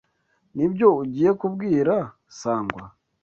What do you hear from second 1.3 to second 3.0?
kubwira Sangwa?